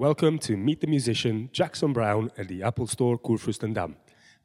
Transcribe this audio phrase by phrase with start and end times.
[0.00, 3.96] Welcome to Meet the Musician Jackson Browne at the Apple Store Kurfürstendamm.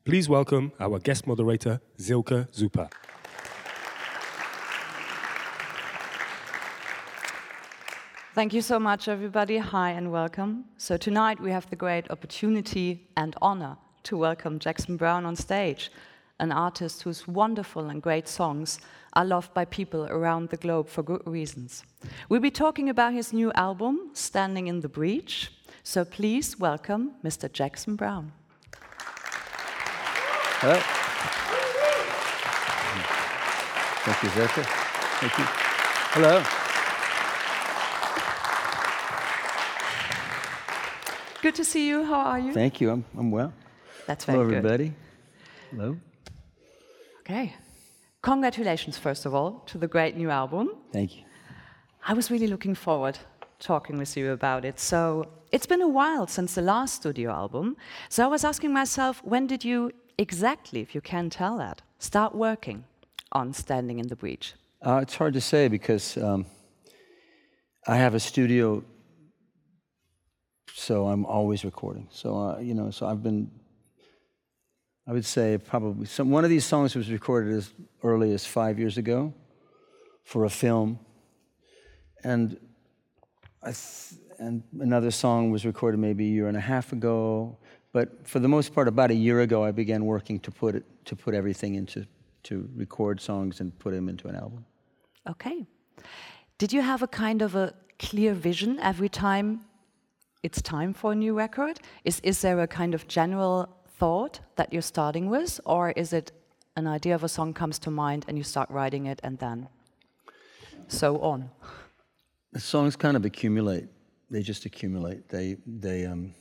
[0.03, 2.91] Please welcome our guest moderator, Silke Zupa.
[8.33, 9.57] Thank you so much, everybody.
[9.59, 10.65] Hi and welcome.
[10.75, 15.89] So, tonight we have the great opportunity and honor to welcome Jackson Browne on stage,
[16.39, 18.79] an artist whose wonderful and great songs
[19.13, 21.83] are loved by people around the globe for good reasons.
[22.27, 25.51] We'll be talking about his new album, Standing in the Breach.
[25.83, 27.51] So, please welcome Mr.
[27.51, 28.31] Jackson Browne.
[30.59, 30.79] Hello.
[34.05, 34.63] Thank you, Zerka.
[35.19, 35.45] Thank you.
[36.15, 36.43] Hello.
[41.41, 42.03] Good to see you.
[42.03, 42.53] How are you?
[42.53, 42.89] Thank you.
[42.89, 43.53] I'm, I'm well.
[44.07, 44.57] That's very Hello, good.
[44.57, 44.93] everybody.
[45.71, 45.97] Hello.
[47.25, 47.55] Okay.
[48.21, 50.69] Congratulations, first of all, to the great new album.
[50.91, 51.23] Thank you.
[52.07, 53.17] I was really looking forward
[53.59, 54.79] talking with you about it.
[54.79, 57.77] So it's been a while since the last studio album.
[58.09, 62.35] So I was asking myself, when did you exactly, if you can tell that, start
[62.35, 62.83] working
[63.31, 64.53] on Standing in the Breach?
[64.81, 66.45] Uh, it's hard to say because um,
[67.87, 68.83] I have a studio,
[70.73, 72.07] so I'm always recording.
[72.11, 73.49] So uh, you know, so I've been.
[75.07, 77.71] I would say probably some, one of these songs was recorded as
[78.03, 79.33] early as five years ago
[80.23, 80.99] for a film,
[82.23, 82.57] and
[83.63, 83.77] th-
[84.39, 87.57] and another song was recorded maybe a year and a half ago.
[87.93, 90.83] But for the most part, about a year ago, I began working to put it
[91.05, 92.05] to put everything into
[92.43, 94.65] to record songs and put them into an album.
[95.29, 95.65] Okay.
[96.57, 99.65] Did you have a kind of a clear vision every time
[100.43, 101.79] it's time for a new record?
[102.03, 103.67] Is, is there a kind of general
[103.97, 106.31] thought that you're starting with, or is it
[106.75, 109.67] an idea of a song comes to mind and you start writing it and then
[110.87, 111.49] so on?
[112.51, 113.87] The songs kind of accumulate.
[114.29, 115.29] They just accumulate.
[115.29, 116.05] They, they.
[116.05, 116.33] Um,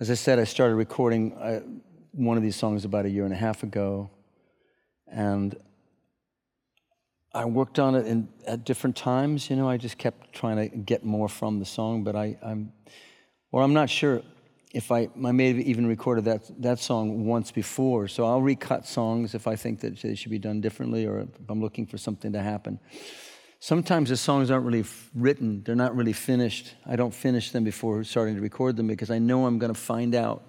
[0.00, 1.60] as I said, I started recording uh,
[2.12, 4.10] one of these songs about a year and a half ago,
[5.06, 5.54] and
[7.32, 9.48] I worked on it in, at different times.
[9.48, 12.72] You know, I just kept trying to get more from the song, but I, I'm,
[13.52, 14.22] or I'm not sure
[14.72, 18.06] if I, I may have even recorded that, that song once before.
[18.06, 21.28] So I'll recut songs if I think that they should be done differently or if
[21.48, 22.78] I'm looking for something to happen.
[23.58, 26.74] Sometimes the songs aren't really written, they're not really finished.
[26.86, 29.78] I don't finish them before starting to record them because I know I'm going to
[29.78, 30.44] find out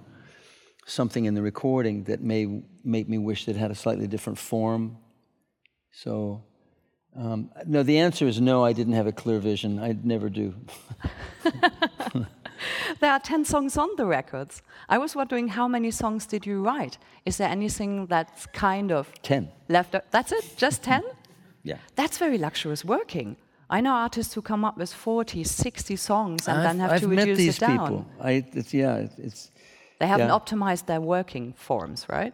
[0.86, 4.98] something in the recording that may make me wish it had a slightly different form.
[5.92, 6.44] So,
[7.18, 9.80] um, no, the answer is no, I didn't have a clear vision.
[9.80, 10.56] I never do.
[13.00, 14.62] There are 10 songs on the records.
[14.90, 16.98] I was wondering how many songs did you write?
[17.26, 19.50] Is there anything that's kind of 10.
[19.70, 19.96] left?
[20.12, 20.54] That's it?
[20.58, 21.02] Just mm.
[21.02, 21.04] 10?
[21.64, 21.78] Yeah.
[21.96, 23.38] That's very luxurious working.
[23.70, 27.08] I know artists who come up with 40, 60 songs and then have I've to
[27.08, 27.72] reduce it down.
[27.72, 28.06] people.
[28.20, 29.52] I, it's, yeah, it's, it's,
[30.00, 30.38] They haven't Yeah.
[30.40, 32.34] optimized their working forms, right?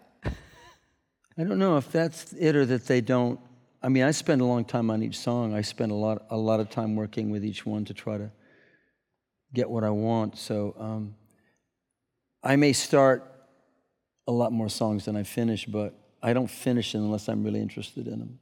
[1.40, 3.40] I don't know if that's it or that they don't.
[3.84, 5.54] I mean, I spend a long time on each song.
[5.54, 8.32] I spend a lot, a lot of time working with each one to try to
[9.54, 10.38] get what I want.
[10.38, 11.16] So um,
[12.44, 13.24] I may start
[14.28, 17.62] a lot more songs than I finish, but I don't finish it unless I'm really
[17.62, 18.40] interested in them.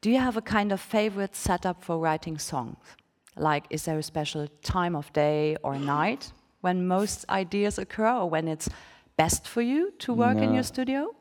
[0.00, 2.78] Do you have a kind of favorite setup for writing songs?
[3.36, 8.30] Like, is there a special time of day or night when most ideas occur or
[8.30, 8.68] when it's
[9.16, 11.14] best for you to work in your studio?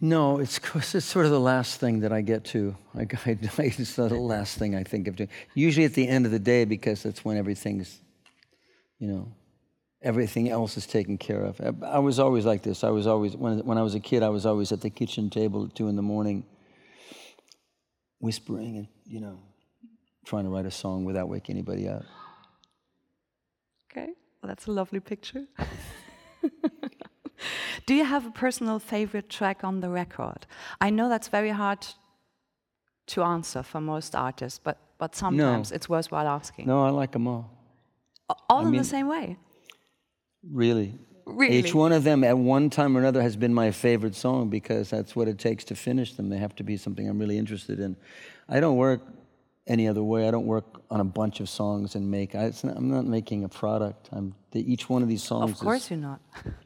[0.00, 0.60] No, it's,
[0.94, 2.76] it's sort of the last thing that I get to.
[2.94, 5.30] I, I, it's the last thing I think of doing.
[5.54, 8.00] Usually at the end of the day, because that's when everything's,
[8.98, 9.32] you know,
[10.02, 11.60] everything else is taken care of.
[11.60, 12.84] I, I was always like this.
[12.84, 15.30] I was always, when, when I was a kid, I was always at the kitchen
[15.30, 16.44] table at two in the morning,
[18.18, 19.40] whispering and, you know,
[20.26, 22.02] trying to write a song without waking anybody up.
[23.90, 24.12] Okay,
[24.42, 25.46] well, that's a lovely picture.
[27.86, 30.46] Do you have a personal favorite track on the record?
[30.80, 31.86] I know that's very hard
[33.06, 36.66] to answer for most artists, but, but sometimes it's worthwhile asking.
[36.66, 37.50] No, I like them all.
[38.48, 39.36] All in mean- the same way.
[40.50, 40.98] Really.
[41.26, 41.56] Really?
[41.56, 44.90] Each one of them at one time or another has been my favorite song because
[44.90, 46.28] that's what it takes to finish them.
[46.28, 47.96] They have to be something I'm really interested in.
[48.46, 49.00] I don't work
[49.66, 50.28] any other way.
[50.28, 52.34] I don't work on a bunch of songs and make.
[52.34, 54.10] I, it's not, I'm not making a product.
[54.12, 55.52] I'm the, each one of these songs.
[55.52, 56.20] Of course is, you're not.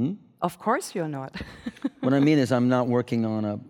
[0.00, 0.12] Hmm?
[0.40, 1.36] Of course you're not.
[2.00, 3.60] what I mean is, I'm not working on a.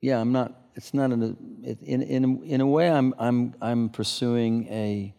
[0.00, 0.58] Yeah, I'm not.
[0.74, 1.30] It's not in a.
[1.70, 5.14] it- In in in a way, I'm I'm I'm pursuing a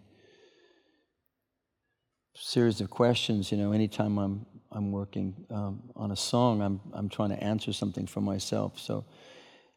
[2.35, 3.51] series of questions.
[3.51, 7.71] You know, anytime I'm I'm working um, on a song, I'm I'm trying to answer
[7.71, 8.79] something for myself.
[8.79, 9.05] So,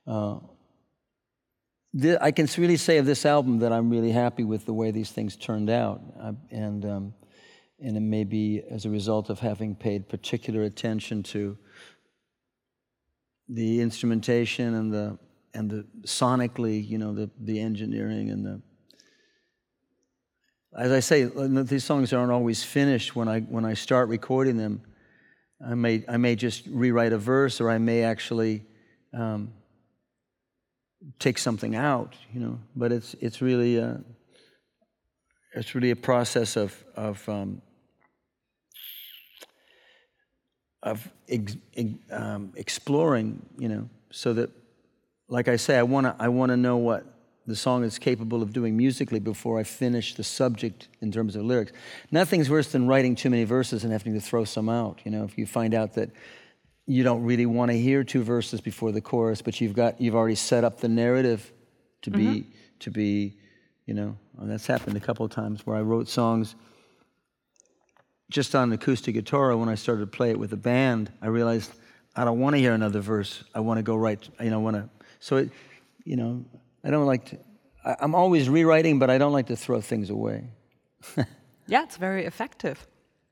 [0.06, 0.38] uh,
[2.00, 4.90] th- I can really say of this album that I'm really happy with the way
[4.92, 7.14] these things turned out, I, and um,
[7.80, 11.56] and it may be as a result of having paid particular attention to
[13.48, 15.18] the instrumentation and the
[15.54, 18.62] and the sonically, you know, the the engineering and the.
[20.78, 24.82] As I say, these songs aren't always finished when I when I start recording them.
[25.66, 28.64] I may I may just rewrite a verse, or I may actually.
[29.14, 29.52] Um,
[31.18, 32.58] take something out, you know.
[32.74, 34.00] But it's it's really a,
[35.54, 37.62] it's really a process of of um,
[40.82, 41.56] of ex,
[42.10, 44.50] um, exploring, you know, so that,
[45.28, 47.04] like I say, I want to I want to know what
[47.46, 51.44] the song is capable of doing musically before I finish the subject in terms of
[51.44, 51.72] lyrics.
[52.10, 55.00] Nothing's worse than writing too many verses and having to throw some out.
[55.04, 56.10] You know, if you find out that
[56.86, 60.14] you don't really want to hear two verses before the chorus, but you've got you've
[60.14, 61.52] already set up the narrative
[62.02, 62.50] to be mm-hmm.
[62.80, 63.36] to be,
[63.86, 66.54] you know, and that's happened a couple of times where I wrote songs
[68.30, 69.56] just on acoustic guitar.
[69.56, 71.70] When I started to play it with a band, I realized
[72.14, 73.44] I don't want to hear another verse.
[73.54, 74.28] I want to go right.
[74.40, 74.88] You know, I want to.
[75.20, 75.50] So it,
[76.04, 76.44] you know,
[76.84, 77.38] I don't like to.
[77.84, 80.44] I, I'm always rewriting, but I don't like to throw things away.
[81.66, 82.86] yeah, it's very effective,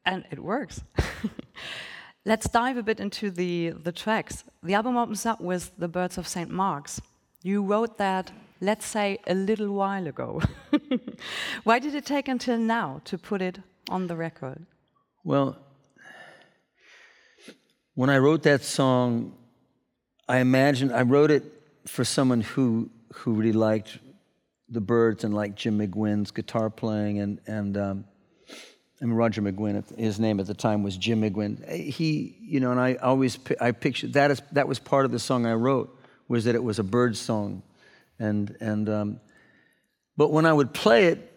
[0.04, 0.82] and it works.
[2.26, 4.42] Let's dive a bit into the, the tracks.
[4.60, 6.50] The album opens up with The Birds of St.
[6.50, 7.00] Mark's.
[7.44, 10.42] You wrote that, let's say, a little while ago.
[11.62, 14.66] Why did it take until now to put it on the record?
[15.26, 15.56] Well,
[17.96, 19.34] when I wrote that song,
[20.28, 21.42] I imagined I wrote it
[21.84, 23.98] for someone who who really liked
[24.68, 28.04] the Byrds and liked Jim McGuinn's guitar playing and and um,
[29.00, 31.68] and Roger McGuinn, his name at the time was Jim McGuinn.
[31.72, 35.18] He, you know, and I always I pictured that is that was part of the
[35.18, 35.92] song I wrote
[36.28, 37.64] was that it was a bird song,
[38.20, 39.20] and and um,
[40.16, 41.35] but when I would play it,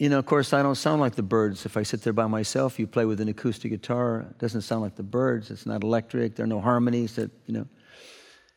[0.00, 1.64] you know, of course I don't sound like the Byrds.
[1.66, 4.82] If I sit there by myself, you play with an acoustic guitar, it doesn't sound
[4.82, 5.50] like the Byrds.
[5.50, 6.34] It's not electric.
[6.34, 7.14] There are no harmonies.
[7.14, 7.66] That you know,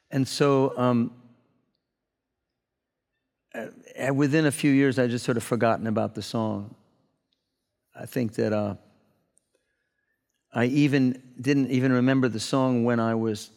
[0.10, 0.78] and so.
[0.78, 1.12] Um,
[4.12, 6.74] within a few years, I just sort of forgotten about the song
[7.96, 8.76] I think that uh,
[10.52, 13.52] I even didn't even remember the song when I was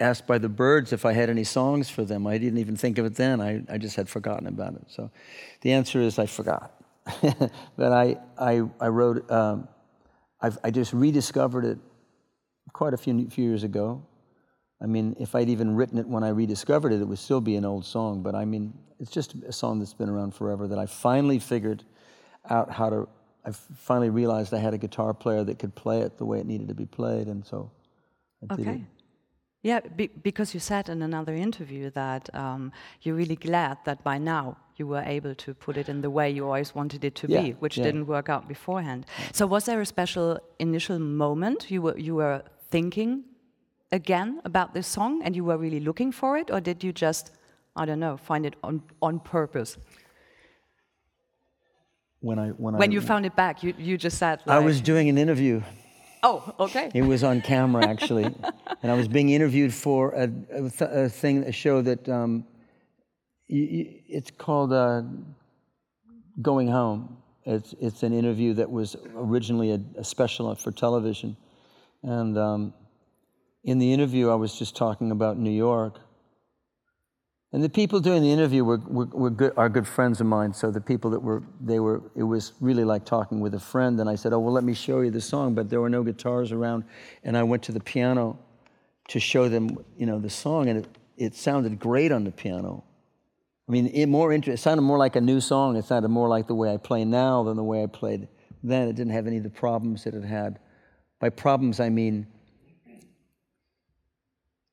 [0.00, 2.26] asked by the Byrds if I had any songs for them.
[2.26, 3.40] I didn't even think of it then.
[3.40, 4.84] I, I just had forgotten about it.
[4.88, 5.10] So
[5.60, 6.72] the answer is I forgot.
[7.22, 9.68] but I, I, I wrote, um,
[10.42, 11.78] i just rediscovered it
[12.72, 14.02] quite a few, few years ago.
[14.82, 17.56] I mean, if I'd even written it when I rediscovered it, it would still be
[17.56, 18.22] an old song.
[18.22, 21.84] But I mean, it's just a song that's been around forever that I finally figured–
[22.48, 23.08] out how to.
[23.44, 26.46] I finally realized I had a guitar player that could play it the way it
[26.46, 27.70] needed to be played, and so
[28.42, 28.76] I did okay.
[28.76, 28.99] it.
[29.62, 32.72] Yeah, be, because you said in another interview that um,
[33.02, 36.30] you're really glad that by now you were able to put it in the way
[36.30, 37.84] you always wanted it to yeah, be, which yeah.
[37.84, 39.04] didn't work out beforehand.
[39.32, 43.24] So, was there a special initial moment you were you were thinking
[43.92, 47.32] again about this song, and you were really looking for it, or did you just,
[47.76, 49.76] I don't know, find it on on purpose?
[52.20, 54.40] when I when, when I, you found it back, you you just said.
[54.46, 55.62] Like, I was doing an interview.
[56.22, 56.90] Oh, okay.
[56.94, 58.24] It was on camera actually,
[58.82, 62.44] and I was being interviewed for a, a, th- a thing, a show that um,
[63.48, 65.02] it's called uh,
[66.42, 67.16] Going Home.
[67.44, 71.36] It's it's an interview that was originally a, a special for television,
[72.02, 72.74] and um,
[73.64, 75.98] in the interview I was just talking about New York
[77.52, 80.54] and the people doing the interview were, were, were good, are good friends of mine.
[80.54, 83.98] So the people that were, they were, it was really like talking with a friend.
[83.98, 85.54] And I said, oh, well, let me show you the song.
[85.54, 86.84] But there were no guitars around.
[87.24, 88.38] And I went to the piano
[89.08, 90.68] to show them, you know, the song.
[90.68, 92.84] And it, it sounded great on the piano.
[93.68, 95.76] I mean, it more inter- it sounded more like a new song.
[95.76, 98.28] It sounded more like the way I play now than the way I played
[98.62, 98.86] then.
[98.86, 100.60] It didn't have any of the problems that it had.
[101.18, 102.28] By problems, I mean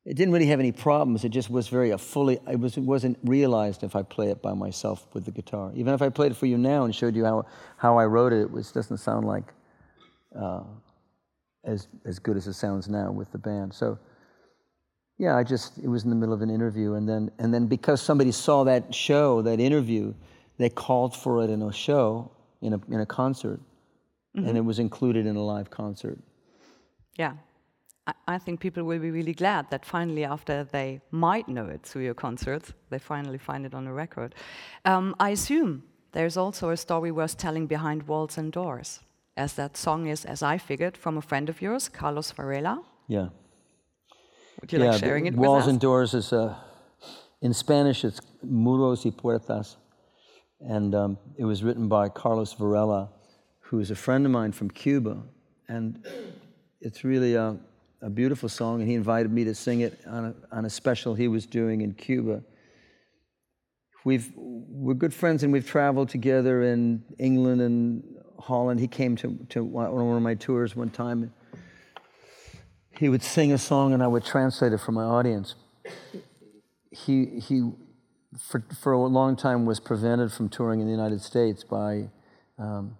[0.07, 1.25] it didn't really have any problems.
[1.25, 2.39] It just was very a fully.
[2.49, 2.77] It was.
[2.77, 5.69] It wasn't realized if I play it by myself with the guitar.
[5.75, 7.45] Even if I played it for you now and showed you how
[7.75, 9.53] how I wrote it, it was, doesn't sound like
[10.33, 10.63] uh,
[11.65, 13.73] as as good as it sounds now with the band.
[13.73, 13.99] So
[15.17, 17.67] yeah, I just it was in the middle of an interview, and then and then
[17.67, 20.13] because somebody saw that show, that interview,
[20.57, 23.59] they called for it in a show in a in a concert,
[24.37, 24.47] mm-hmm.
[24.47, 26.17] and it was included in a live concert.
[27.17, 27.33] Yeah.
[28.27, 32.03] I think people will be really glad that finally, after they might know it through
[32.03, 34.33] your concerts, they finally find it on a record.
[34.85, 35.83] Um, I assume
[36.13, 39.01] there's also a story worth telling behind Walls and Doors,
[39.35, 42.81] as that song is, as I figured, from a friend of yours, Carlos Varela.
[43.07, 43.29] Yeah.
[44.61, 46.57] Would you yeah, like sharing it Walls with and Doors is a,
[47.41, 49.77] In Spanish, it's Muros y Puertas,
[50.59, 53.09] and um, it was written by Carlos Varela,
[53.59, 55.23] who is a friend of mine from Cuba,
[55.67, 56.03] and
[56.81, 57.57] it's really a,
[58.01, 58.81] a beautiful song.
[58.81, 61.81] And he invited me to sing it on a, on a special he was doing
[61.81, 62.43] in Cuba.
[64.03, 68.03] We've, we're good friends, and we've traveled together in England and
[68.39, 68.79] Holland.
[68.79, 71.33] He came to, to one of my tours one time.
[72.91, 75.55] He would sing a song, and I would translate it for my audience
[77.05, 77.71] he, he
[78.37, 82.09] for, for a long time was prevented from touring in the United States by,
[82.57, 82.97] um,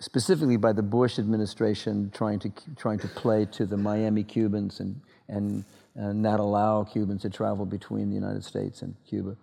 [0.00, 5.00] specifically by the Bush administration trying to, trying to play to the Miami Cubans and,
[5.28, 5.64] and,
[5.94, 9.36] and not allow Cubans to travel between the United States and Cuba.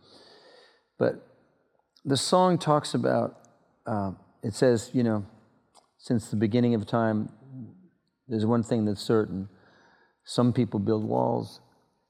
[0.97, 1.25] But
[2.03, 3.37] the song talks about,
[3.85, 4.11] uh,
[4.43, 5.25] it says, you know,
[5.97, 7.29] since the beginning of time,
[8.27, 9.49] there's one thing that's certain.
[10.25, 11.61] Some people build walls,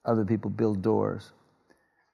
[0.04, 1.32] other people build doors.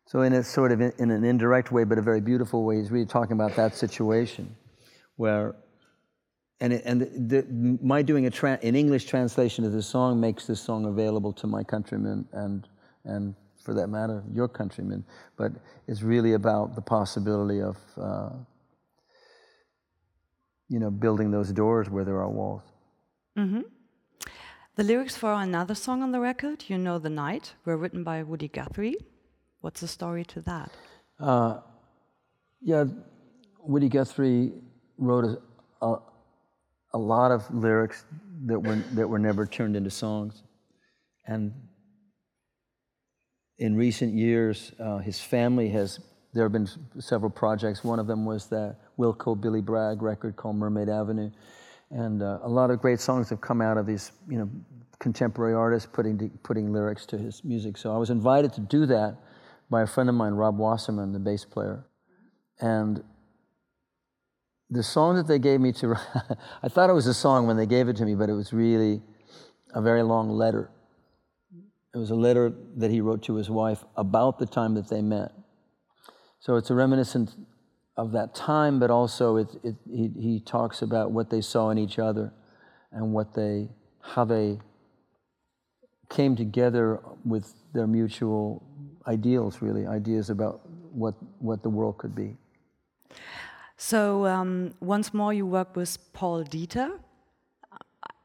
[0.06, 2.90] So, in a sort of in an indirect way, but a very beautiful way, he's
[2.90, 4.54] really talking about that situation
[5.16, 5.54] where,
[6.60, 10.20] and, it, and the, the, my doing a tra- an English translation of this song
[10.20, 12.68] makes this song available to my countrymen and,
[13.04, 15.04] and for that matter, your countrymen.
[15.36, 15.52] But
[15.88, 18.30] it's really about the possibility of, uh,
[20.68, 22.62] you know, building those doors where there are walls.
[23.36, 23.62] Mm-hmm.
[24.76, 28.22] The lyrics for another song on the record, You Know the Night, were written by
[28.22, 28.96] Woody Guthrie.
[29.60, 30.72] What's the story to that?
[31.18, 31.60] Uh,
[32.60, 32.84] yeah,
[33.60, 34.52] Woody Guthrie
[34.98, 35.98] wrote a, a,
[36.94, 38.04] a, lot of lyrics
[38.46, 40.42] that were, that were never turned into songs.
[41.26, 41.52] And
[43.58, 46.00] in recent years, uh, his family has,
[46.32, 47.84] there have been several projects.
[47.84, 51.30] One of them was the Wilco Billy Bragg record called Mermaid Avenue.
[51.90, 54.50] And uh, a lot of great songs have come out of these, you know,
[54.98, 57.76] contemporary artists putting, putting lyrics to his music.
[57.76, 59.16] So I was invited to do that
[59.70, 61.84] by a friend of mine, Rob Wasserman, the bass player.
[62.60, 63.02] And
[64.74, 65.94] the song that they gave me to,
[66.62, 68.52] I thought it was a song when they gave it to me, but it was
[68.52, 69.00] really
[69.72, 70.68] a very long letter.
[71.94, 75.00] It was a letter that he wrote to his wife about the time that they
[75.00, 75.30] met.
[76.40, 77.30] So it's a reminiscent
[77.96, 81.78] of that time, but also it, it, he, he talks about what they saw in
[81.78, 82.32] each other
[82.90, 83.68] and what they,
[84.00, 84.58] how they
[86.10, 88.66] came together with their mutual
[89.06, 92.36] ideals, really, ideas about what, what the world could be.
[93.76, 96.98] So, um, once more, you work with Paul Dieter.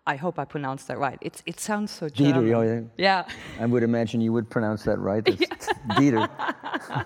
[0.05, 1.19] I hope I pronounced that right.
[1.21, 2.45] It's, it sounds so German.
[2.45, 2.81] Dieter, oh yeah.
[2.97, 3.25] Yeah.
[3.59, 5.23] I would imagine you would pronounce that right.
[5.27, 6.27] It's Dieter.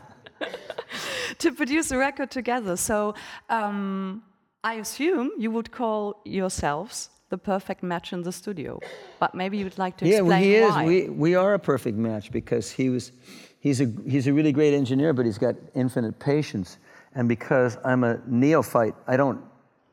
[1.39, 2.77] to produce a record together.
[2.77, 3.15] So
[3.50, 4.23] um,
[4.63, 8.79] I assume you would call yourselves the perfect match in the studio.
[9.19, 10.83] But maybe you'd like to yeah, explain well, he why.
[10.83, 11.09] is.
[11.09, 13.12] We, we are a perfect match because he was,
[13.59, 16.77] he's a, he's a really great engineer, but he's got infinite patience.
[17.15, 19.41] And because I'm a neophyte, I don't,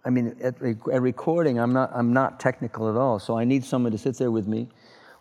[0.04, 3.18] I mean, at, at recording, I'm not, I'm not technical at all.
[3.18, 4.68] So I need someone to sit there with me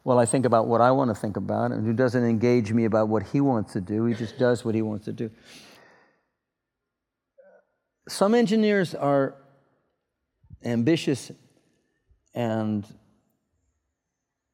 [0.03, 2.86] while I think about what I want to think about and who doesn't engage me
[2.86, 4.06] about what he wants to do.
[4.06, 5.29] He just does what he wants to do
[8.10, 9.36] some engineers are
[10.65, 11.32] ambitious
[12.34, 12.86] and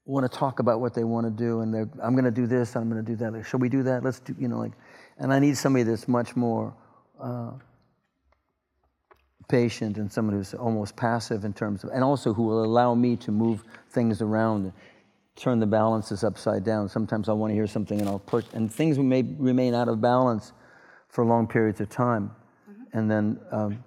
[0.06, 2.46] want to talk about what they want to do and they're i'm going to do
[2.46, 4.60] this i'm going to do that like, shall we do that let's do you know
[4.60, 4.74] like
[5.18, 6.76] and i need somebody that's much more
[7.20, 7.52] uh,
[9.48, 13.16] patient and someone who's almost passive in terms of and also who will allow me
[13.16, 14.74] to move things around
[15.36, 16.90] turn the balances upside down.
[16.90, 20.02] Sometimes i want to hear something and i'll push and things may remain out of
[20.02, 20.54] balance
[21.16, 22.30] for long periods of time.
[22.92, 23.84] And then, um,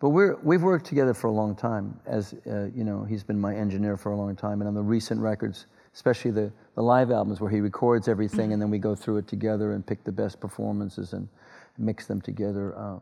[0.00, 1.98] but we're, we've worked together for a long time.
[2.06, 4.82] As uh, you know, he's been my engineer for a long time, and on the
[4.82, 8.94] recent records, especially the, the live albums where he records everything, and then we go
[8.94, 11.28] through it together and pick the best performances and
[11.78, 12.76] mix them together.
[12.76, 12.98] Uh,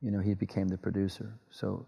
[0.00, 1.32] you know, he became the producer.
[1.50, 1.86] So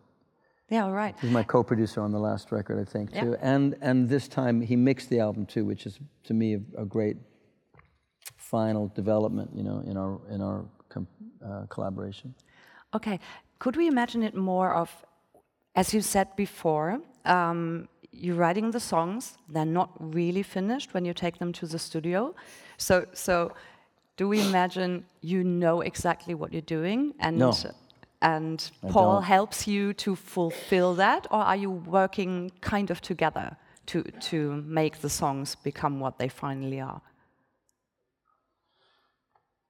[0.70, 1.14] yeah, all right.
[1.20, 3.30] He's my co-producer on the last record, I think, too.
[3.30, 3.52] Yeah.
[3.54, 6.84] And and this time he mixed the album too, which is to me a, a
[6.84, 7.16] great
[8.36, 11.08] final development, you know, in our in our com-
[11.44, 12.34] uh, collaboration.
[12.94, 13.20] Okay,
[13.58, 14.90] could we imagine it more of,
[15.74, 21.12] as you said before, um, you're writing the songs, they're not really finished when you
[21.12, 22.34] take them to the studio.
[22.78, 23.52] So, so
[24.18, 27.54] do we imagine you know exactly what you're doing and no,
[28.20, 33.56] and Paul helps you to fulfill that, or are you working kind of together
[33.86, 37.00] to to make the songs become what they finally are?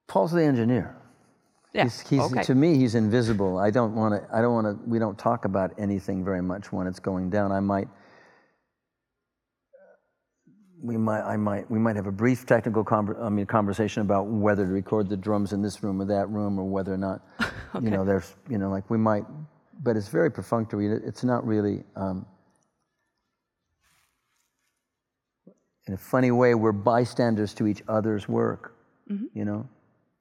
[0.07, 0.95] Paul's the engineer.
[1.73, 1.83] Yeah.
[1.83, 2.41] He's, he's, okay.
[2.43, 3.59] To me, he's invisible.
[3.59, 4.35] I don't want to.
[4.35, 4.89] I don't want to.
[4.89, 7.51] We don't talk about anything very much when it's going down.
[7.51, 7.87] I might.
[10.81, 14.27] We might, I might, we might have a brief technical conver- I mean, conversation about
[14.27, 17.21] whether to record the drums in this room or that room, or whether or not,
[17.41, 17.51] okay.
[17.83, 19.25] you know, there's, you know, like we might,
[19.83, 20.87] but it's very perfunctory.
[20.87, 22.25] It's not really, um,
[25.87, 28.75] in a funny way, we're bystanders to each other's work.
[29.09, 29.25] Mm-hmm.
[29.33, 29.69] You know,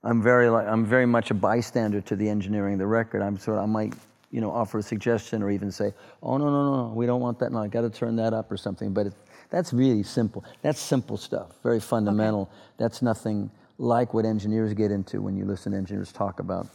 [0.03, 3.23] I'm very, like, I'm very much a bystander to the engineering of the record.
[3.23, 3.95] I'm sort of, I might,
[4.31, 7.21] you know, offer a suggestion or even say, oh no, no, no, no, we don't
[7.21, 7.53] want that.
[7.53, 8.93] No, I got to turn that up or something.
[8.93, 9.15] But it,
[9.50, 10.45] that's really simple.
[10.62, 12.43] That's simple stuff, very fundamental.
[12.43, 12.52] Okay.
[12.78, 16.69] That's nothing like what engineers get into when you listen to engineers talk about.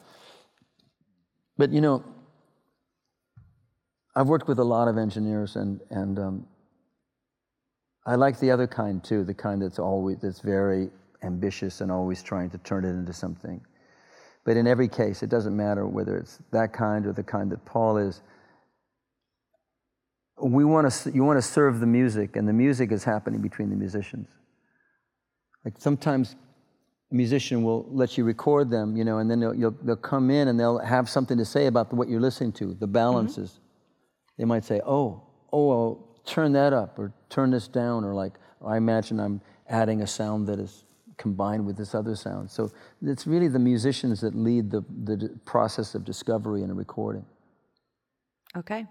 [1.58, 2.04] But you know,
[4.16, 6.48] I've worked with a lot of engineers, and and um,
[8.06, 10.90] I like the other kind too, the kind that's always that's very
[11.24, 13.62] ambitious and always trying to turn it into something.
[14.46, 17.64] But in every case, it doesn't matter whether it's that kind or the kind that
[17.66, 18.22] Paul is
[20.42, 23.70] we want to, you want to serve the music, and the music is happening between
[23.70, 24.28] the musicians.
[25.64, 26.36] Like sometimes
[27.12, 30.48] a musician will let you record them, you know, and then they'll, they'll come in
[30.48, 33.52] and they'll have something to say about what you're listening to, the balances.
[33.52, 33.60] Mm-hmm.
[34.40, 38.34] They might say, oh, oh, I'll turn that up or turn this down, or like,
[38.66, 40.86] I imagine I'm adding a sound that is
[41.18, 42.50] combined with this other sound.
[42.50, 42.72] So
[43.02, 47.26] it's really the musicians that lead the, the process of discovery in a recording.
[48.58, 48.88] Okay.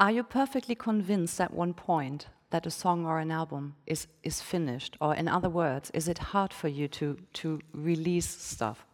[0.00, 4.40] Are you perfectly convinced at one point that a song or an album is, is
[4.40, 4.96] finished?
[5.00, 8.86] Or, in other words, is it hard for you to, to release stuff?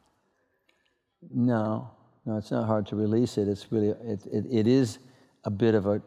[1.31, 1.91] No,
[2.25, 3.49] no, it's not hard to release it.
[3.49, 4.99] It's really, it, it, it is
[5.45, 6.01] a bit of a,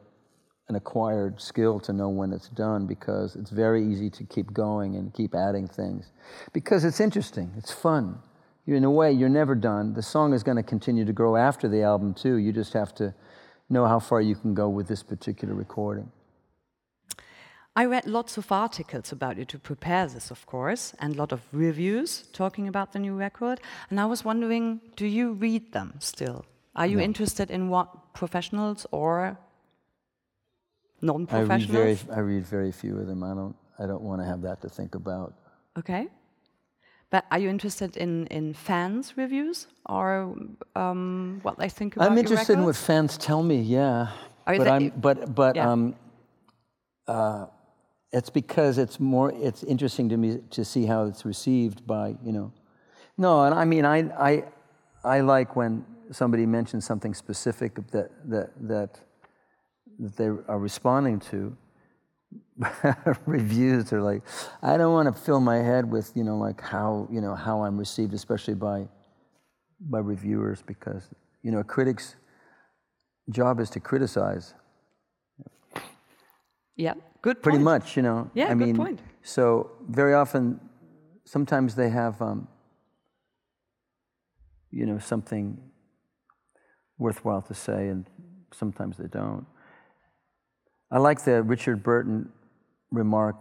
[0.68, 4.96] an acquired skill to know when it's done because it's very easy to keep going
[4.96, 6.12] and keep adding things.
[6.54, 8.18] Because it's interesting, it's fun.
[8.66, 9.94] In a way, you're never done.
[9.94, 12.36] The song is going to continue to grow after the album, too.
[12.36, 13.14] You just have to
[13.70, 16.12] know how far you can go with this particular recording.
[17.76, 21.32] I read lots of articles about you to prepare this, of course, and a lot
[21.32, 23.60] of reviews talking about the new record.
[23.92, 26.44] And I was wondering, do you read them still?
[26.76, 27.04] Are you no.
[27.04, 29.38] interested in what professionals or
[31.02, 31.76] non-professionals?
[31.76, 33.24] I read very, I read very few of them.
[33.24, 35.36] I don't, I don't want to have that to think about.
[35.78, 36.08] Okay.
[37.10, 40.36] But are you interested in, in fans' reviews or
[40.76, 43.62] um, what they think about I'm interested in what fans tell me.
[43.62, 44.10] Yeah,
[44.46, 45.72] but I'm, but but yeah.
[45.72, 45.96] um,
[47.08, 47.46] uh,
[48.12, 52.34] it's because it's more it's interesting to me to see how it's received by you
[52.34, 52.52] know.
[53.18, 54.44] No, and I mean I I
[55.06, 59.00] I like when somebody mentions something specific that that that
[60.00, 61.56] that they are responding to
[63.26, 64.24] reviews are like,
[64.62, 67.64] I don't want to fill my head with, you know, like how, you know, how
[67.64, 68.88] I'm received, especially by,
[69.80, 71.04] by reviewers, because,
[71.44, 72.16] you know, a critic's
[73.30, 74.54] job is to criticize.
[76.76, 77.44] Yeah, good point.
[77.44, 78.30] Pretty much, you know.
[78.34, 79.00] Yeah, I good mean, point.
[79.24, 80.60] So very often,
[81.26, 82.48] sometimes they have, um,
[84.72, 85.58] you know, something
[86.98, 88.06] worthwhile to say, and
[88.52, 89.46] sometimes they don't.
[90.90, 92.30] I like the Richard Burton
[92.92, 93.36] remark.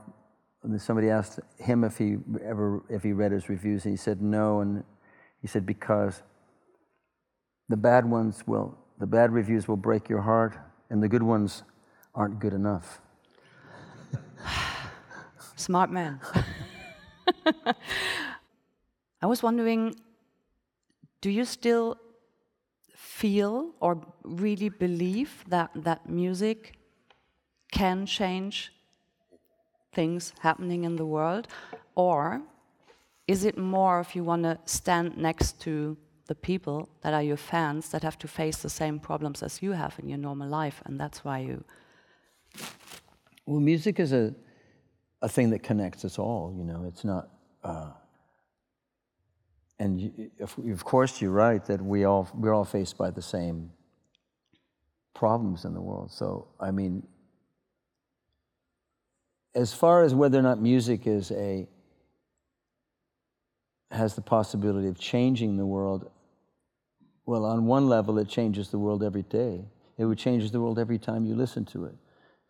[0.79, 4.61] Somebody asked him if he ever if he read his reviews, and he said no.
[4.61, 4.83] And
[5.41, 6.23] he said because
[7.69, 10.59] the bad ones will, the bad reviews will break your heart,
[10.91, 11.63] and the good ones
[12.17, 13.01] aren't good enough.
[15.57, 16.21] Smart man.
[19.23, 19.95] I was wondering,
[21.21, 21.97] do you still
[22.93, 26.77] feel or really believe that that music
[27.77, 28.73] can change
[29.93, 31.47] things happening in the world?
[31.95, 32.43] Or
[33.27, 37.37] is it more if you want to stand next to the people that are your
[37.37, 40.83] fans that have to face the same problems as you have in your normal life,
[40.87, 41.65] and that's why you.
[43.47, 44.35] Well, music is a,
[45.23, 47.29] a thing that connects us all, you know, it's not.
[47.63, 47.91] Uh,
[49.79, 53.23] and you, if, of course, you're right that we all, we're all faced by the
[53.23, 53.71] same
[55.15, 56.11] problems in the world.
[56.11, 57.07] So, I mean,
[59.57, 61.67] as far as whether or not music is a
[63.91, 66.11] has the possibility of changing the world,
[67.25, 69.65] well, on one level, it changes the world every day.
[69.97, 71.95] It would change the world every time you listen to it.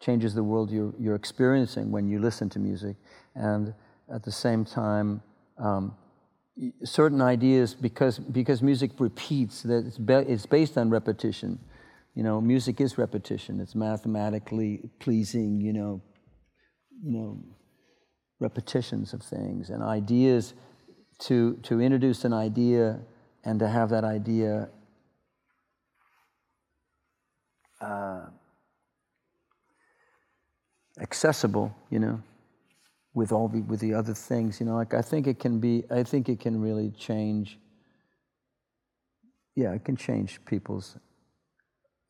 [0.01, 2.97] Changes the world you're, you're experiencing when you listen to music.
[3.35, 3.73] And
[4.13, 5.23] at the same time,
[5.59, 5.95] um,
[6.85, 11.59] certain ideas, because, because music repeats, that it's, be, it's based on repetition.
[12.15, 13.61] You know, music is repetition.
[13.61, 16.03] It's mathematically pleasing, you know,
[17.03, 17.39] you know,
[18.41, 20.55] repetitions of things and ideas
[21.19, 23.01] to, to introduce an idea
[23.45, 24.69] and to have that idea
[27.81, 28.27] uh,
[31.01, 32.21] accessible, you know,
[33.15, 34.61] with all the with the other things.
[34.61, 35.85] You know, like I think it can be.
[35.91, 37.59] I think it can really change.
[39.55, 40.97] Yeah, it can change people's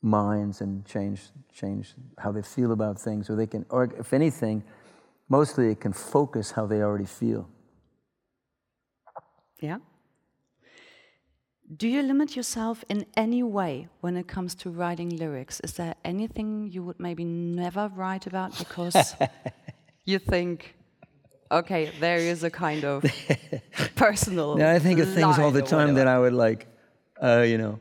[0.06, 1.20] minds and change
[1.52, 4.62] change how they feel about things, or they can, or if anything,
[5.28, 7.48] mostly it can focus how they already feel.
[9.60, 9.78] Yeah.
[11.76, 15.58] Do you limit yourself in any way when it comes to writing lyrics?
[15.60, 19.16] Is there anything you would maybe never write about because
[20.04, 20.76] you think,
[21.50, 23.04] okay, there is a kind of
[23.96, 24.56] personal.
[24.56, 26.68] Yeah, I think of things all the time that I would like,
[27.20, 27.80] uh, you know,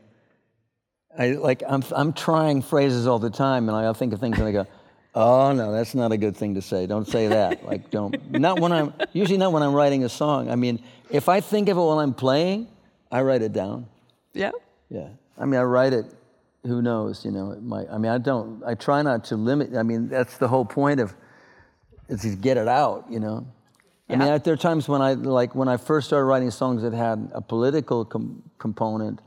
[1.18, 4.46] I like I'm I'm trying phrases all the time, and I'll think of things and
[4.46, 4.66] I go,
[5.14, 6.86] oh no, that's not a good thing to say.
[6.86, 7.64] Don't say that.
[7.64, 10.50] like don't not when I'm usually not when I'm writing a song.
[10.50, 12.68] I mean, if I think of it while I'm playing,
[13.10, 13.86] I write it down.
[14.32, 14.50] Yeah.
[14.90, 15.08] Yeah.
[15.38, 16.06] I mean, I write it.
[16.64, 17.24] Who knows?
[17.24, 17.86] You know, it might.
[17.90, 18.62] I mean, I don't.
[18.64, 19.74] I try not to limit.
[19.76, 21.14] I mean, that's the whole point of
[22.08, 23.06] is to get it out.
[23.08, 23.46] You know.
[24.08, 24.16] Yeah.
[24.16, 26.92] I mean, there are times when I like when I first started writing songs that
[26.92, 29.20] had a political com- component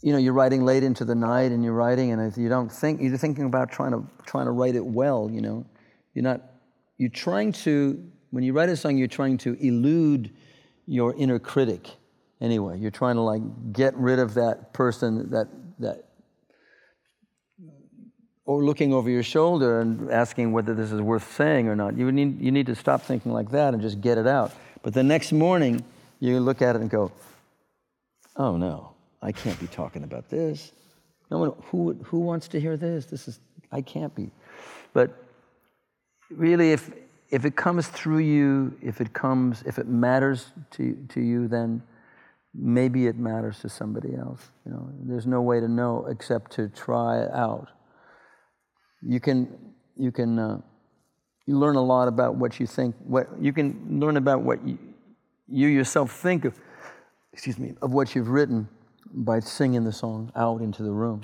[0.00, 3.00] you know, you're writing late into the night and you're writing and you don't think,
[3.00, 5.66] you're thinking about trying to, trying to write it well, you know.
[6.14, 6.42] You're not,
[6.98, 10.32] you're trying to, when you write a song, you're trying to elude
[10.86, 11.88] your inner critic
[12.40, 12.78] anyway.
[12.78, 15.48] You're trying to like get rid of that person that,
[15.80, 16.04] that,
[18.44, 21.96] or looking over your shoulder and asking whether this is worth saying or not.
[21.96, 24.52] You need, you need to stop thinking like that and just get it out.
[24.82, 25.84] But the next morning,
[26.20, 27.10] you look at it and go,
[28.36, 28.87] oh no
[29.20, 30.72] I can't be talking about this.
[31.30, 33.06] No one, who, who wants to hear this?
[33.06, 33.40] This is,
[33.72, 34.30] I can't be.
[34.92, 35.22] But
[36.30, 36.90] really, if,
[37.30, 41.82] if it comes through you, if it comes, if it matters to, to you, then
[42.54, 44.48] maybe it matters to somebody else.
[44.64, 47.68] You know, there's no way to know except to try it out.
[49.02, 50.60] You can, you can, uh,
[51.46, 52.94] you learn a lot about what you think.
[53.04, 54.78] What you can learn about what you,
[55.48, 56.58] you yourself think of.
[57.32, 58.68] Excuse me, of what you've written
[59.12, 61.22] by singing the song out into the room.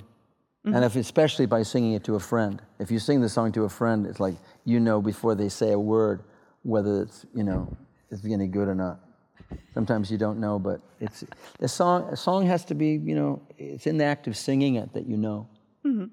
[0.66, 0.76] Mm-hmm.
[0.76, 2.60] And if, especially by singing it to a friend.
[2.78, 5.72] If you sing the song to a friend, it's like you know before they say
[5.72, 6.22] a word
[6.62, 7.76] whether it's, you know,
[8.10, 9.00] it's any good or not.
[9.74, 11.24] Sometimes you don't know, but it's
[11.58, 12.08] the song.
[12.10, 15.06] A song has to be, you know, it's in the act of singing it that
[15.06, 15.46] you know.
[15.84, 16.06] Mm-hmm.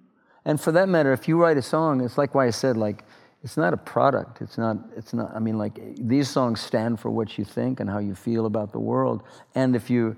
[0.46, 3.06] And for that matter, if you write a song, it's like why I said like
[3.44, 4.42] it's not a product.
[4.42, 4.78] It's not.
[4.96, 5.32] It's not.
[5.36, 8.72] I mean, like these songs stand for what you think and how you feel about
[8.72, 9.24] the world.
[9.56, 10.16] And if you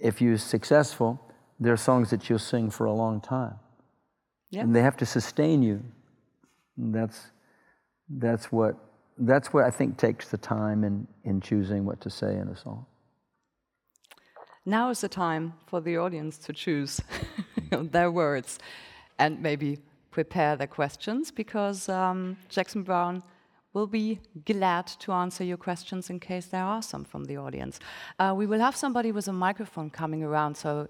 [0.00, 1.20] if you're successful,
[1.58, 3.54] there are songs that you'll sing for a long time.
[4.62, 5.82] And they have to sustain you.
[6.76, 7.30] And that's,
[8.08, 8.76] that's, what,
[9.18, 12.56] that's what I think takes the time in, in choosing what to say in a
[12.56, 12.86] song.
[14.66, 17.00] Now is the time for the audience to choose
[17.70, 18.58] their words
[19.18, 19.78] and maybe
[20.10, 23.22] prepare their questions because um, Jackson Browne
[23.72, 27.78] will be glad to answer your questions in case there are some from the audience.
[28.18, 30.88] Uh, we will have somebody with a microphone coming around, so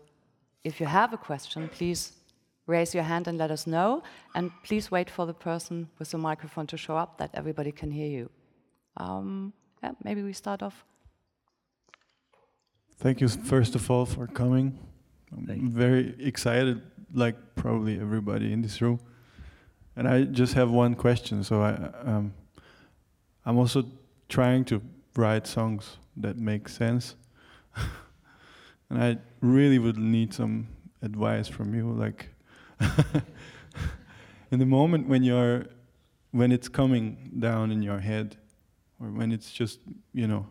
[0.64, 2.12] if you have a question, please
[2.66, 4.02] raise your hand and let us know.
[4.34, 7.90] And please wait for the person with the microphone to show up that everybody can
[7.90, 8.30] hear you.
[8.96, 10.84] Um, yeah, maybe we start off.
[12.98, 14.78] Thank you, first of all, for coming.
[15.32, 16.82] I'm very excited,
[17.14, 19.00] like probably everybody in this room.
[19.96, 21.42] And I just have one question.
[21.42, 21.72] So I,
[22.04, 22.34] um,
[23.44, 23.84] I'm also
[24.28, 24.82] trying to
[25.16, 27.16] write songs that make sense.
[28.90, 30.68] and I really would need some
[31.02, 32.28] advice from you like
[34.50, 35.64] in the moment when you're
[36.32, 38.36] when it's coming down in your head
[39.00, 39.80] or when it's just
[40.12, 40.46] you know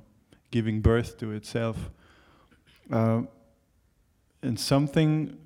[0.49, 1.91] giving birth to itself
[2.91, 3.21] uh,
[4.41, 5.38] and something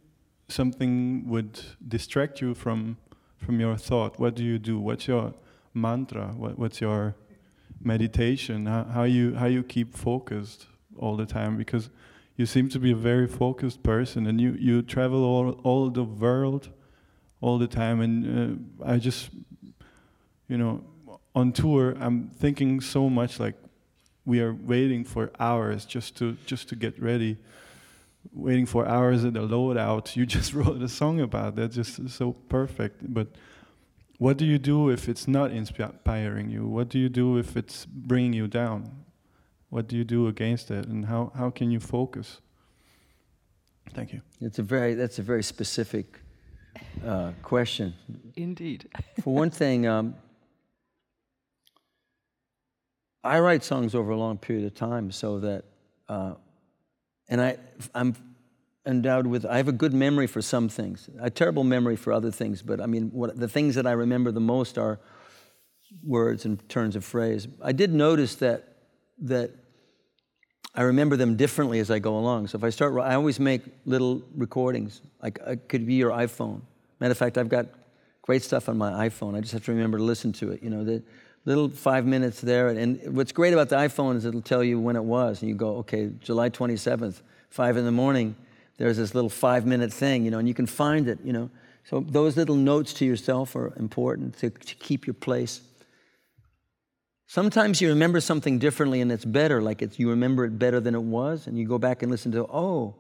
[0.48, 2.98] something would distract you from
[3.38, 4.20] from your thought.
[4.20, 4.80] What do you do?
[4.80, 5.34] What's your
[5.74, 6.28] mantra?
[6.38, 7.16] What, what's your
[7.86, 10.68] meditation, how, you how you keep focused
[10.98, 11.90] all the time because
[12.36, 16.04] you seem to be a very focused person and you, you travel all, all the
[16.04, 16.70] world
[17.42, 18.02] all the time.
[18.02, 19.30] And uh, I just
[20.48, 20.84] you know
[21.36, 23.56] on tour I'm thinking so much like
[24.26, 27.38] we are waiting for hours just to just to get ready
[28.32, 30.16] waiting for hours at the loadout.
[30.16, 33.14] You just wrote a song about that just so perfect.
[33.14, 33.28] But
[34.18, 36.68] what do you do if it's not inspiring you?
[36.68, 39.04] What do you do if it's bringing you down?
[39.70, 42.42] What do you do against it, and how, how can you focus?
[43.94, 44.22] Thank you.
[44.40, 46.20] It's a very that's a very specific
[47.06, 47.94] uh, question.
[48.36, 48.88] Indeed.
[49.24, 50.16] For one thing, um,
[53.24, 55.66] I write songs over a long period of time, so that,
[56.10, 56.34] uh,
[57.30, 57.58] and I
[57.96, 58.16] I'm
[58.86, 62.32] endowed with, I have a good memory for some things, a terrible memory for other
[62.32, 65.00] things, but I mean, what, the things that I remember the most are
[66.06, 67.48] words and turns of phrase.
[67.62, 68.70] I did notice that
[69.20, 69.52] that
[70.76, 72.48] I remember them differently as I go along.
[72.48, 75.02] So if I start, I always make little recordings.
[75.22, 76.62] Like it could be your iPhone.
[77.00, 77.68] Matter of fact, I've got
[78.24, 79.36] great stuff on my iPhone.
[79.38, 80.64] I just have to remember to listen to it.
[80.64, 81.04] You know, the
[81.46, 82.70] little five minutes there.
[82.70, 85.56] And what's great about the iPhone is it'll tell you when it was, and you
[85.56, 88.36] go, okay, July 27th, five in the morning.
[88.78, 91.20] There's this little five-minute thing, you know, and you can find it.
[91.24, 91.50] You know,
[91.84, 95.62] so those little notes to yourself are important to, to keep your place.
[97.28, 100.94] Sometimes you remember something differently and it's better, like it's, you remember it better than
[100.94, 102.96] it was, and you go back and listen to, oh,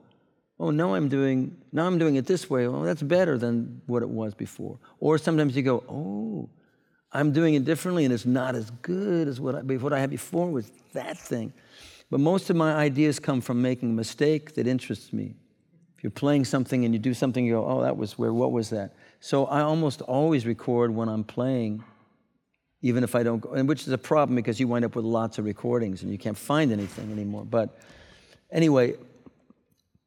[0.59, 2.65] oh, now I'm doing, now I'm doing it this way.
[2.65, 4.79] Oh, that's better than what it was before.
[4.99, 6.49] Or sometimes you go, oh,
[7.11, 10.09] I'm doing it differently and it's not as good as what I, what I had
[10.09, 11.53] before with that thing.
[12.09, 15.35] But most of my ideas come from making a mistake that interests me.
[16.03, 18.69] You're playing something and you do something, you go, oh, that was where, what was
[18.69, 18.93] that?
[19.19, 21.83] So I almost always record when I'm playing
[22.83, 25.05] even if I don't go, and which is a problem because you wind up with
[25.05, 27.45] lots of recordings and you can't find anything anymore.
[27.45, 27.79] But
[28.51, 28.95] anyway,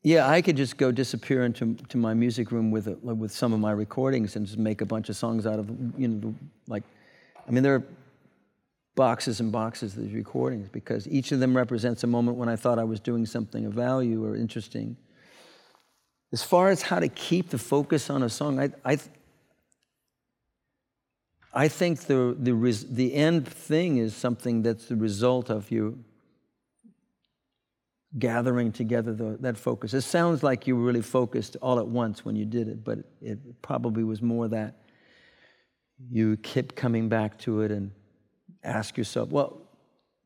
[0.03, 3.55] yeah, I could just go disappear into to my music room with a, with some
[3.55, 6.35] of my recordings and just make a bunch of songs out of you know
[6.69, 6.85] like,
[7.49, 7.85] I mean there are
[8.95, 12.57] boxes and boxes of these recordings because each of them represents a moment when I
[12.57, 14.97] thought I was doing something of value or interesting.
[16.33, 18.99] As far as how to keep the focus on a song, I, I
[21.57, 26.05] I think the, the, res, the end thing is something that's the result of you
[28.19, 29.95] gathering together the, that focus.
[29.95, 32.99] It sounds like you were really focused all at once when you did it, but
[33.23, 34.75] it probably was more that
[36.11, 37.91] you kept coming back to it and
[38.63, 39.63] ask yourself, well,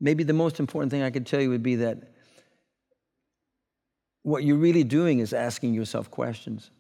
[0.01, 2.13] maybe the most important thing I could tell you would be that
[4.23, 6.71] what you're really doing is asking yourself questions.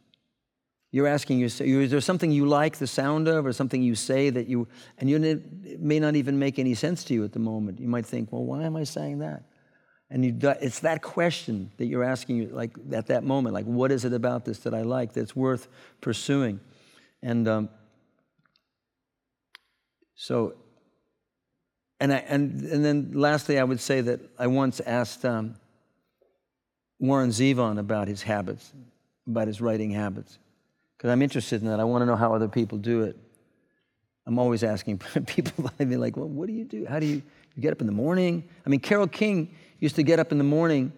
[0.93, 4.29] You're asking yourself, is there something you like the sound of, or something you say
[4.31, 4.67] that you,
[4.99, 7.79] and you, it may not even make any sense to you at the moment.
[7.79, 9.45] You might think, well, why am I saying that?
[10.11, 14.05] And you, it's that question that you're asking, like at that moment, like, what is
[14.05, 15.69] it about this that I like that's worth
[16.01, 16.59] pursuing?
[17.23, 17.69] And um,
[20.17, 20.55] so,
[22.01, 25.55] and I, and and then lastly, I would say that I once asked um,
[27.01, 28.73] Warren Zevon about his habits,
[29.27, 30.39] about his writing habits
[31.01, 31.81] because I'm interested in that.
[31.81, 33.17] I want to know how other people do it.
[34.27, 36.85] I'm always asking people, I mean, like, well, what do you do?
[36.85, 37.23] How do you,
[37.57, 38.47] you get up in the morning?
[38.67, 40.93] I mean, Carole King used to get up in the morning,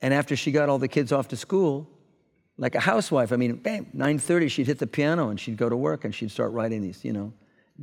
[0.00, 1.86] and after she got all the kids off to school,
[2.56, 5.76] like a housewife, I mean, bam, 9.30, she'd hit the piano and she'd go to
[5.76, 7.34] work and she'd start writing these, you know.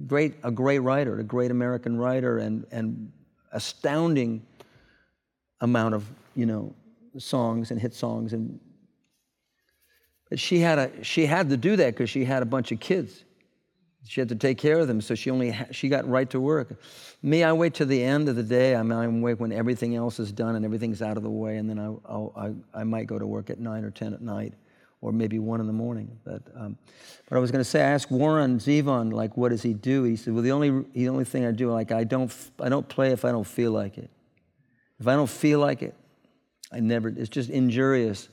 [0.07, 3.11] Great, a great writer, a great American writer, and, and
[3.51, 4.43] astounding
[5.61, 6.73] amount of, you know,
[7.17, 8.59] songs and hit songs and
[10.29, 12.79] but she had, a, she had to do that because she had a bunch of
[12.79, 13.25] kids.
[14.07, 16.79] She had to take care of them, so she only she got right to work.
[17.21, 18.75] Me, I wait to the end of the day.
[18.75, 21.57] I, mean, I wait when everything else is done and everything's out of the way,
[21.57, 21.93] and then I,
[22.39, 24.53] i I, might go to work at nine or ten at night,
[25.01, 26.17] or maybe one in the morning.
[26.23, 26.77] But um,
[27.27, 30.03] but I was going to say, I asked Warren Zevon, like, what does he do?
[30.03, 32.87] He said, well, the only the only thing I do, like, I don't I don't
[32.87, 34.09] play if I don't feel like it.
[34.99, 35.93] If I don't feel like it,
[36.71, 37.09] I never.
[37.09, 38.29] It's just injurious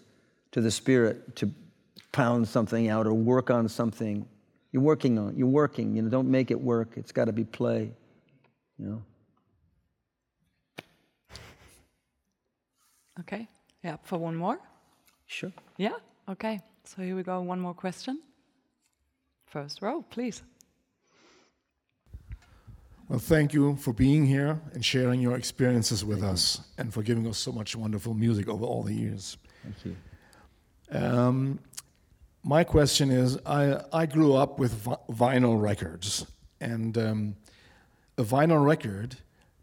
[0.53, 1.51] to the spirit to
[2.12, 4.27] pound something out or work on something.
[4.72, 6.92] You're working on, you're working, you know, don't make it work.
[6.96, 7.92] It's got to be play,
[8.79, 9.03] you know.
[13.20, 13.49] Okay.
[13.83, 14.59] Yeah, for one more?
[15.27, 15.53] Sure.
[15.79, 15.96] Yeah,
[16.29, 16.61] okay.
[16.85, 17.40] So here we go.
[17.40, 18.20] One more question.
[19.46, 20.42] First row, please.
[23.08, 26.64] Well, thank you for being here and sharing your experiences with thank us you.
[26.78, 29.38] and for giving us so much wonderful music over all the years.
[29.62, 29.96] Thank you.
[30.90, 31.60] Um,
[32.42, 36.26] my question is I, I grew up with vinyl records,
[36.60, 37.36] and um,
[38.18, 39.16] a vinyl record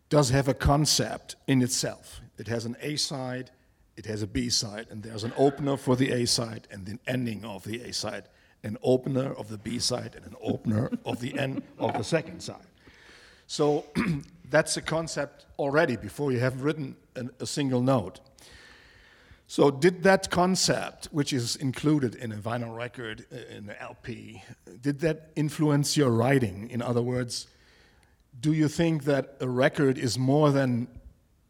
[0.07, 2.21] does have a concept in itself.
[2.37, 3.51] It has an A side,
[3.97, 6.97] it has a B side, and there's an opener for the A side and the
[7.07, 8.29] ending of the A side,
[8.63, 12.41] an opener of the B side, and an opener of the end of the second
[12.41, 12.67] side.
[13.53, 13.85] So
[14.49, 18.19] that's a concept already before you have written an, a single note.
[19.45, 24.41] So, did that concept, which is included in a vinyl record, uh, in an LP,
[24.81, 26.67] did that influence your writing?
[26.71, 27.45] In other words,
[28.41, 30.87] do you think that a record is more than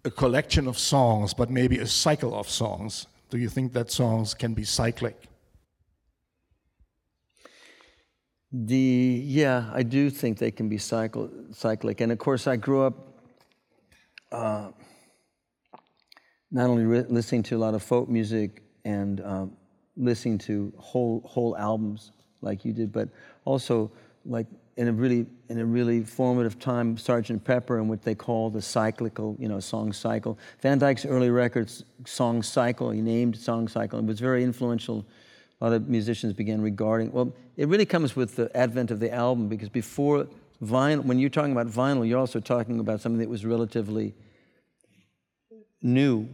[0.03, 3.07] a collection of songs, but maybe a cycle of songs?
[3.29, 5.29] Do you think that songs can be cyclic?
[8.55, 12.83] The yeah, I do think they can be cycle, cyclic, and of course, I grew
[12.83, 12.93] up.
[14.31, 14.69] Uh,
[16.51, 19.57] not only re- listening to a lot of folk music and um,
[19.97, 22.11] listening to whole whole albums
[22.41, 23.09] like you did, but
[23.43, 23.91] also
[24.23, 24.45] like
[24.77, 28.61] in a really in a really formative time, Sergeant Pepper, and what they call the
[28.61, 30.37] cyclical, you know, song cycle.
[30.61, 33.97] Van Dyke's early records, Song Cycle, he named Song Cycle.
[33.97, 35.05] It was very influential.
[35.61, 37.11] Of musicians began regarding.
[37.11, 40.27] Well, it really comes with the advent of the album because before
[40.61, 44.13] vinyl, when you're talking about vinyl, you're also talking about something that was relatively
[45.81, 46.27] new.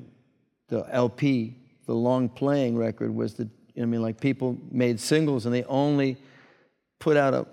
[0.70, 1.56] The LP,
[1.86, 3.50] the long playing record, was the.
[3.80, 6.18] I mean, like people made singles and they only
[7.00, 7.46] put out a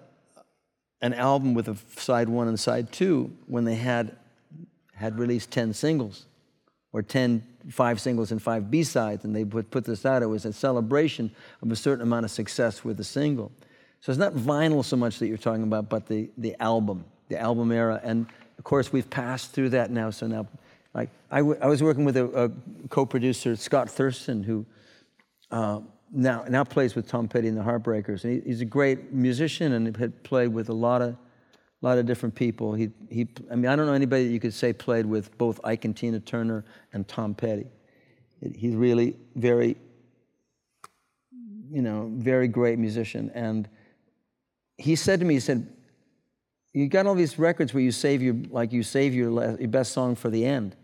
[1.02, 4.16] an album with a side one and side two when they had
[4.94, 6.26] had released 10 singles
[6.92, 10.44] or 10 five singles and five b-sides and they would put this out it was
[10.44, 11.30] a celebration
[11.62, 13.50] of a certain amount of success with a single.
[14.00, 17.38] So it's not vinyl so much that you're talking about but the, the album the
[17.38, 18.00] album era.
[18.04, 18.26] And
[18.58, 20.10] of course we've passed through that now.
[20.10, 20.46] So now
[20.94, 24.64] like I, w- I was working with a, a co-producer scott thurston who
[25.50, 25.80] uh,
[26.12, 29.72] now now plays with Tom Petty and the Heartbreakers, and he, he's a great musician
[29.72, 31.16] and had played with a lot of
[31.82, 32.74] lot of different people.
[32.74, 33.28] He he.
[33.50, 35.96] I mean, I don't know anybody that you could say played with both Ike and
[35.96, 37.66] Tina Turner and Tom Petty.
[38.54, 39.76] He's really very,
[41.70, 43.30] you know, very great musician.
[43.34, 43.68] And
[44.76, 45.66] he said to me, he said,
[46.72, 49.92] "You got all these records where you save your like you save your, your best
[49.92, 50.76] song for the end."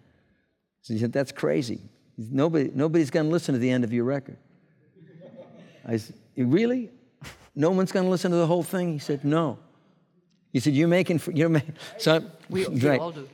[0.82, 1.80] So he said, "That's crazy.
[2.16, 4.36] Nobody nobody's going to listen to the end of your record."
[5.86, 6.90] I said, Really?
[7.54, 8.92] No one's going to listen to the whole thing?
[8.92, 9.58] He said, No.
[10.52, 13.00] He said, You're making, you're making, so We, right.
[13.00, 13.28] all do.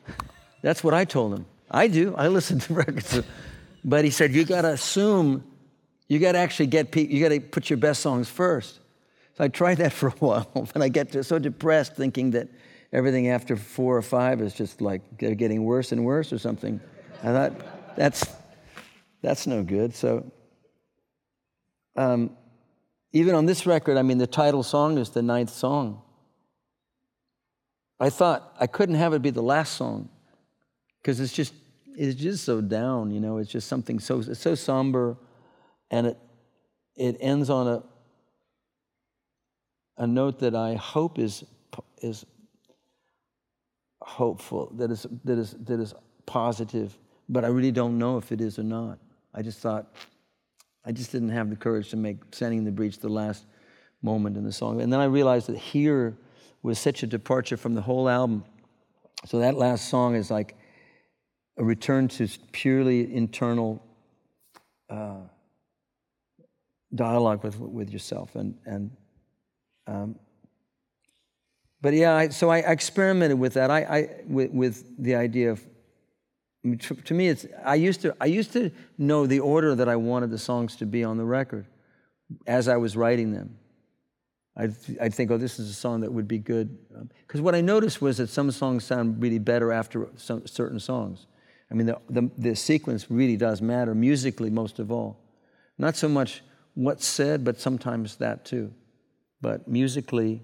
[0.63, 1.47] That's what I told him.
[1.71, 2.15] I do.
[2.17, 3.21] I listen to records.
[3.85, 5.45] But he said, You got to assume,
[6.07, 8.81] you got to actually get people, you got to put your best songs first.
[9.37, 12.49] So I tried that for a while, and I get so depressed thinking that
[12.93, 16.81] everything after four or five is just like getting worse and worse or something.
[17.23, 18.25] I thought, that's,
[19.23, 19.95] that's no good.
[19.95, 20.31] So
[21.97, 22.31] um,
[23.13, 26.03] even on this record, I mean, the title song is the ninth song.
[28.01, 30.09] I thought I couldn't have it be the last song
[31.01, 31.55] because it's just
[31.97, 33.39] it's just so down, you know.
[33.39, 35.17] It's just something so it's so somber,
[35.91, 36.19] and it
[36.97, 37.83] it ends on a
[39.97, 41.45] a note that I hope is
[42.01, 42.25] is
[44.01, 45.95] hopeful, that is that is that is
[46.27, 46.97] positive,
[47.29, 48.99] but I really don't know if it is or not.
[49.35, 49.93] I just thought
[50.85, 53.45] I just didn't have the courage to make Standing in the Breach the last
[54.03, 54.81] moment in the song.
[54.81, 56.17] And then I realized that here
[56.63, 58.45] was such a departure from the whole album.
[59.27, 60.57] So that last song is like
[61.57, 63.83] a return to purely internal
[64.89, 65.21] uh,
[66.95, 68.35] dialogue with, with yourself.
[68.37, 68.91] And, and
[69.87, 70.19] um,
[71.81, 73.71] but yeah, I, so I, I, experimented with that.
[73.71, 75.65] I, I with, with the idea of
[76.65, 79.97] to, to, me, it's I used to I used to know the order that I
[79.97, 81.67] wanted the songs to be on the record
[82.47, 83.57] as I was writing them.
[84.59, 86.77] I'd, I'd think, oh, this is a song that would be good.
[87.27, 90.81] Because um, what I noticed was that some songs sound really better after some, certain
[90.81, 91.27] songs.
[91.71, 95.21] I mean, the, the, the sequence really does matter, musically, most of all.
[95.79, 96.43] Not so much
[96.75, 98.73] what's said, but sometimes that too.
[99.41, 100.43] But musically,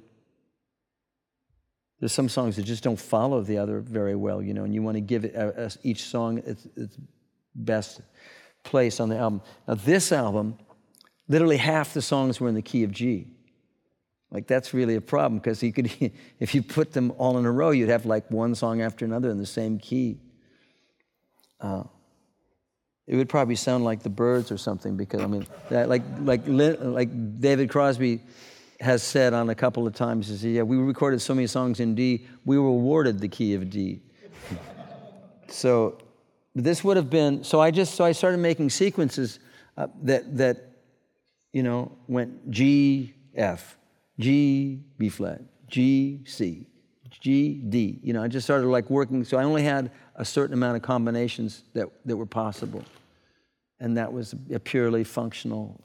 [1.98, 4.82] there's some songs that just don't follow the other very well, you know, and you
[4.82, 6.96] want to give it, uh, each song its, its
[7.54, 8.00] best
[8.62, 9.40] place on the album.
[9.66, 10.58] Now, this album,
[11.26, 13.28] literally half the songs were in the key of G.
[14.34, 15.90] Like that's really a problem because you could,
[16.40, 19.30] if you put them all in a row, you'd have like one song after another
[19.30, 20.18] in the same key.
[21.60, 21.84] Uh,
[23.06, 26.42] it would probably sound like the Byrds or something because I mean, that, like like
[26.46, 28.20] like David Crosby
[28.80, 31.80] has said on a couple of times he said, yeah, we recorded so many songs
[31.80, 34.00] in D, we were awarded the key of D.
[35.48, 35.98] so
[36.54, 39.38] this would have been, so I just, so I started making sequences
[39.76, 40.70] uh, that, that,
[41.52, 43.76] you know, went G, F,
[44.18, 46.66] G, B flat, G, C,
[47.10, 47.98] G, D.
[48.02, 50.82] You know, I just started like working, so I only had a certain amount of
[50.82, 52.84] combinations that, that were possible.
[53.80, 55.80] And that was a purely functional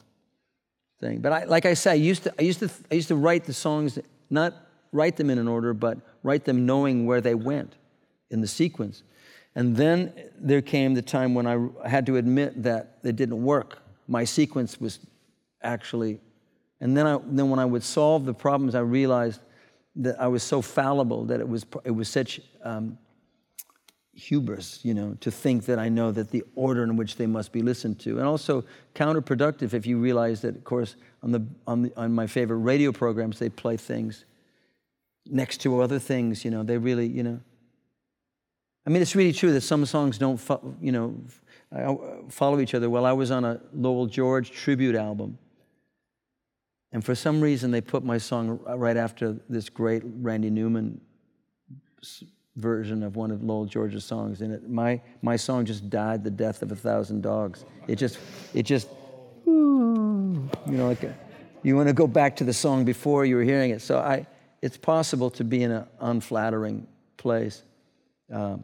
[1.00, 1.20] thing.
[1.22, 3.46] But I, like I say, I used to, I used to, I used to write
[3.46, 3.98] the songs,
[4.30, 4.54] not
[4.92, 7.76] write them in an order, but write them knowing where they went
[8.30, 9.04] in the sequence.
[9.56, 13.80] And then there came the time when I had to admit that it didn't work.
[14.08, 15.00] My sequence was
[15.62, 16.20] actually,
[16.82, 19.42] and then, I, then when I would solve the problems, I realized
[19.98, 22.98] that I was so fallible that it was, it was such um,
[24.14, 27.52] hubris, you know, to think that I know that the order in which they must
[27.52, 28.18] be listened to.
[28.20, 28.64] And also
[28.96, 32.92] counterproductive if you realize that, of course, on, the, on, the, on my favorite radio
[32.92, 34.26] programs, they play things
[35.26, 37.40] next to other things, you know, they really, you know.
[38.88, 41.16] I mean, it's really true that some songs don't, fo- you know,
[41.76, 41.96] uh,
[42.30, 42.90] follow each other.
[42.90, 45.38] Well, I was on a Lowell George tribute album.
[46.92, 51.00] And for some reason, they put my song right after this great Randy Newman
[52.56, 54.42] version of one of Lowell George's songs.
[54.42, 57.64] And it, my, my song just died the death of a thousand dogs.
[57.88, 58.18] It just,
[58.54, 58.90] it just,
[59.46, 61.16] you know, like a,
[61.62, 63.82] you want to go back to the song before you were hearing it.
[63.82, 64.26] So I,
[64.62, 66.88] it's possible to be in an unflattering
[67.18, 67.64] place.
[68.32, 68.64] Um,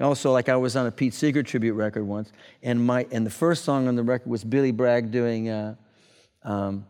[0.00, 2.32] also, like I was on a Pete Seeger tribute record once,
[2.62, 5.48] and my and the first song on the record was Billy Bragg doing.
[5.48, 5.76] Uh,
[6.44, 6.86] um,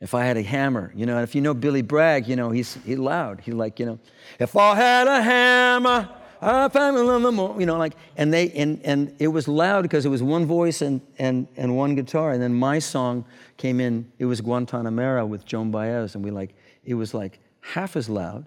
[0.00, 2.50] if I had a hammer, you know, and if you know Billy Bragg, you know,
[2.50, 3.40] he's he loud.
[3.40, 3.98] He like, you know,
[4.38, 6.08] if I had a hammer,
[6.40, 9.48] I found it on the mo-" you know, like, and they and and it was
[9.48, 13.24] loud because it was one voice and and and one guitar, and then my song
[13.56, 14.10] came in.
[14.18, 18.46] It was Guantanamera with Joan Baez, and we like it was like half as loud,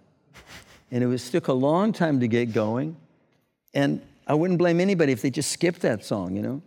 [0.90, 2.96] and it was took a long time to get going,
[3.74, 6.62] and I wouldn't blame anybody if they just skipped that song, you know.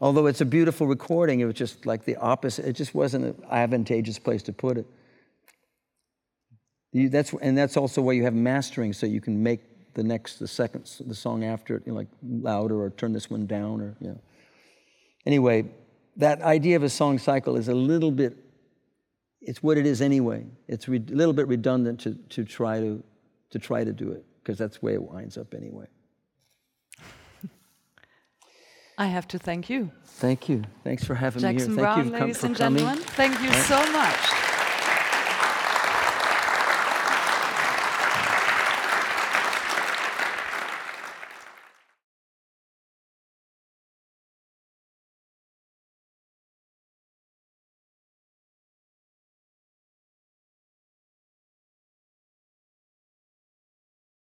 [0.00, 2.64] Although it's a beautiful recording, it was just like the opposite.
[2.64, 4.86] It just wasn't an advantageous place to put it.
[6.92, 9.60] You, that's, and that's also why you have mastering, so you can make
[9.94, 13.28] the next, the second, the song after it, you know, like louder or turn this
[13.28, 14.20] one down or, you know.
[15.26, 15.66] Anyway,
[16.16, 18.36] that idea of a song cycle is a little bit,
[19.42, 20.46] it's what it is anyway.
[20.66, 23.02] It's a little bit redundant to, to, try to,
[23.50, 25.86] to try to do it, because that's the way it winds up anyway.
[29.00, 29.90] I have to thank you.
[30.04, 30.62] Thank you.
[30.84, 31.60] Thanks for having me here.
[31.60, 32.84] Thank Brown, you for, ladies and coming.
[32.84, 33.02] gentlemen.
[33.16, 34.39] Thank you so much.